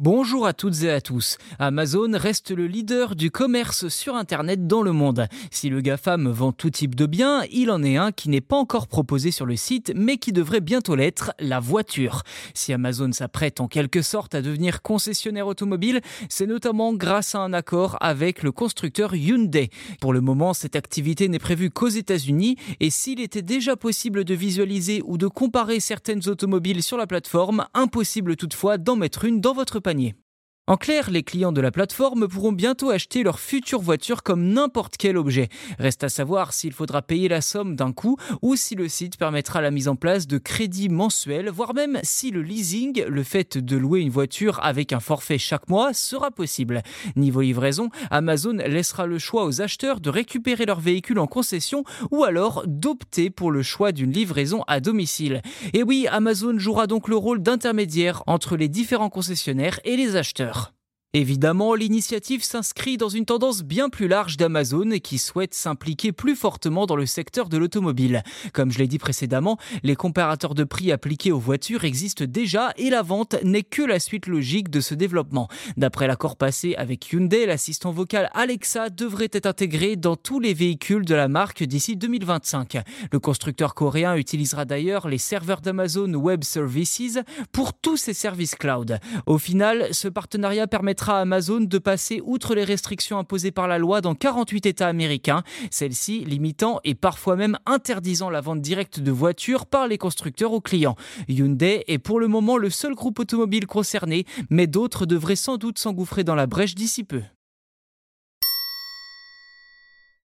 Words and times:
Bonjour 0.00 0.46
à 0.46 0.52
toutes 0.52 0.84
et 0.84 0.92
à 0.92 1.00
tous. 1.00 1.38
Amazon 1.58 2.12
reste 2.14 2.52
le 2.52 2.68
leader 2.68 3.16
du 3.16 3.32
commerce 3.32 3.88
sur 3.88 4.14
Internet 4.14 4.68
dans 4.68 4.82
le 4.82 4.92
monde. 4.92 5.26
Si 5.50 5.70
le 5.70 5.80
GAFAM 5.80 6.28
vend 6.28 6.52
tout 6.52 6.70
type 6.70 6.94
de 6.94 7.04
biens, 7.04 7.42
il 7.50 7.68
en 7.72 7.82
est 7.82 7.96
un 7.96 8.12
qui 8.12 8.28
n'est 8.28 8.40
pas 8.40 8.54
encore 8.54 8.86
proposé 8.86 9.32
sur 9.32 9.44
le 9.44 9.56
site, 9.56 9.90
mais 9.96 10.16
qui 10.18 10.32
devrait 10.32 10.60
bientôt 10.60 10.94
l'être, 10.94 11.32
la 11.40 11.58
voiture. 11.58 12.22
Si 12.54 12.72
Amazon 12.72 13.10
s'apprête 13.10 13.60
en 13.60 13.66
quelque 13.66 14.00
sorte 14.00 14.36
à 14.36 14.40
devenir 14.40 14.82
concessionnaire 14.82 15.48
automobile, 15.48 16.00
c'est 16.28 16.46
notamment 16.46 16.94
grâce 16.94 17.34
à 17.34 17.40
un 17.40 17.52
accord 17.52 17.96
avec 18.00 18.44
le 18.44 18.52
constructeur 18.52 19.16
Hyundai. 19.16 19.68
Pour 20.00 20.12
le 20.12 20.20
moment, 20.20 20.54
cette 20.54 20.76
activité 20.76 21.26
n'est 21.26 21.40
prévue 21.40 21.70
qu'aux 21.70 21.88
États-Unis, 21.88 22.54
et 22.78 22.90
s'il 22.90 23.18
était 23.18 23.42
déjà 23.42 23.74
possible 23.74 24.22
de 24.22 24.34
visualiser 24.34 25.02
ou 25.06 25.18
de 25.18 25.26
comparer 25.26 25.80
certaines 25.80 26.28
automobiles 26.28 26.84
sur 26.84 26.98
la 26.98 27.08
plateforme, 27.08 27.66
impossible 27.74 28.36
toutefois 28.36 28.78
d'en 28.78 28.94
mettre 28.94 29.24
une 29.24 29.40
dans 29.40 29.54
votre 29.54 29.80
compagnie. 29.88 30.27
En 30.68 30.76
clair, 30.76 31.10
les 31.10 31.22
clients 31.22 31.50
de 31.50 31.62
la 31.62 31.70
plateforme 31.70 32.28
pourront 32.28 32.52
bientôt 32.52 32.90
acheter 32.90 33.22
leur 33.22 33.40
future 33.40 33.80
voiture 33.80 34.22
comme 34.22 34.44
n'importe 34.44 34.98
quel 34.98 35.16
objet. 35.16 35.48
Reste 35.78 36.04
à 36.04 36.10
savoir 36.10 36.52
s'il 36.52 36.74
faudra 36.74 37.00
payer 37.00 37.26
la 37.26 37.40
somme 37.40 37.74
d'un 37.74 37.90
coup 37.90 38.18
ou 38.42 38.54
si 38.54 38.74
le 38.74 38.86
site 38.86 39.16
permettra 39.16 39.62
la 39.62 39.70
mise 39.70 39.88
en 39.88 39.96
place 39.96 40.26
de 40.26 40.36
crédits 40.36 40.90
mensuels, 40.90 41.48
voire 41.48 41.72
même 41.72 41.98
si 42.02 42.30
le 42.30 42.42
leasing, 42.42 43.02
le 43.06 43.22
fait 43.22 43.56
de 43.56 43.78
louer 43.78 44.00
une 44.00 44.10
voiture 44.10 44.60
avec 44.62 44.92
un 44.92 45.00
forfait 45.00 45.38
chaque 45.38 45.70
mois, 45.70 45.94
sera 45.94 46.30
possible. 46.30 46.82
Niveau 47.16 47.40
livraison, 47.40 47.88
Amazon 48.10 48.58
laissera 48.58 49.06
le 49.06 49.18
choix 49.18 49.46
aux 49.46 49.62
acheteurs 49.62 50.00
de 50.00 50.10
récupérer 50.10 50.66
leur 50.66 50.80
véhicule 50.80 51.18
en 51.18 51.26
concession 51.26 51.82
ou 52.10 52.24
alors 52.24 52.64
d'opter 52.66 53.30
pour 53.30 53.52
le 53.52 53.62
choix 53.62 53.90
d'une 53.90 54.12
livraison 54.12 54.64
à 54.66 54.80
domicile. 54.80 55.40
Et 55.72 55.82
oui, 55.82 56.06
Amazon 56.10 56.58
jouera 56.58 56.86
donc 56.86 57.08
le 57.08 57.16
rôle 57.16 57.42
d'intermédiaire 57.42 58.22
entre 58.26 58.58
les 58.58 58.68
différents 58.68 59.08
concessionnaires 59.08 59.80
et 59.84 59.96
les 59.96 60.14
acheteurs. 60.14 60.57
Évidemment, 61.14 61.74
l'initiative 61.74 62.44
s'inscrit 62.44 62.98
dans 62.98 63.08
une 63.08 63.24
tendance 63.24 63.62
bien 63.62 63.88
plus 63.88 64.08
large 64.08 64.36
d'Amazon 64.36 64.90
qui 65.02 65.16
souhaite 65.16 65.54
s'impliquer 65.54 66.12
plus 66.12 66.36
fortement 66.36 66.84
dans 66.84 66.96
le 66.96 67.06
secteur 67.06 67.48
de 67.48 67.56
l'automobile. 67.56 68.22
Comme 68.52 68.70
je 68.70 68.78
l'ai 68.78 68.88
dit 68.88 68.98
précédemment, 68.98 69.56
les 69.82 69.96
comparateurs 69.96 70.52
de 70.52 70.64
prix 70.64 70.92
appliqués 70.92 71.32
aux 71.32 71.38
voitures 71.38 71.84
existent 71.84 72.26
déjà 72.28 72.74
et 72.76 72.90
la 72.90 73.00
vente 73.00 73.36
n'est 73.42 73.62
que 73.62 73.80
la 73.80 74.00
suite 74.00 74.26
logique 74.26 74.68
de 74.68 74.82
ce 74.82 74.94
développement. 74.94 75.48
D'après 75.78 76.06
l'accord 76.06 76.36
passé 76.36 76.74
avec 76.74 77.10
Hyundai, 77.10 77.46
l'assistant 77.46 77.90
vocal 77.90 78.28
Alexa 78.34 78.90
devrait 78.90 79.30
être 79.32 79.46
intégré 79.46 79.96
dans 79.96 80.16
tous 80.16 80.40
les 80.40 80.52
véhicules 80.52 81.06
de 81.06 81.14
la 81.14 81.28
marque 81.28 81.62
d'ici 81.62 81.96
2025. 81.96 82.82
Le 83.10 83.18
constructeur 83.18 83.74
coréen 83.74 84.14
utilisera 84.14 84.66
d'ailleurs 84.66 85.08
les 85.08 85.16
serveurs 85.16 85.62
d'Amazon 85.62 86.12
Web 86.12 86.44
Services 86.44 87.18
pour 87.50 87.72
tous 87.72 87.96
ses 87.96 88.12
services 88.12 88.56
cloud. 88.56 88.98
Au 89.24 89.38
final, 89.38 89.88
ce 89.92 90.08
partenariat 90.08 90.66
à 91.10 91.20
Amazon 91.20 91.60
de 91.60 91.78
passer 91.78 92.20
outre 92.24 92.54
les 92.54 92.64
restrictions 92.64 93.18
imposées 93.18 93.50
par 93.50 93.68
la 93.68 93.78
loi 93.78 94.00
dans 94.00 94.14
48 94.14 94.66
États 94.66 94.88
américains, 94.88 95.42
celles-ci 95.70 96.24
limitant 96.24 96.80
et 96.84 96.94
parfois 96.94 97.36
même 97.36 97.58
interdisant 97.66 98.30
la 98.30 98.40
vente 98.40 98.60
directe 98.60 99.00
de 99.00 99.10
voitures 99.10 99.66
par 99.66 99.88
les 99.88 99.98
constructeurs 99.98 100.52
aux 100.52 100.60
clients. 100.60 100.96
Hyundai 101.28 101.84
est 101.88 101.98
pour 101.98 102.20
le 102.20 102.28
moment 102.28 102.56
le 102.56 102.70
seul 102.70 102.94
groupe 102.94 103.18
automobile 103.18 103.66
concerné, 103.66 104.24
mais 104.50 104.66
d'autres 104.66 105.06
devraient 105.06 105.36
sans 105.36 105.56
doute 105.56 105.78
s'engouffrer 105.78 106.24
dans 106.24 106.34
la 106.34 106.46
brèche 106.46 106.74
d'ici 106.74 107.04
peu. 107.04 107.22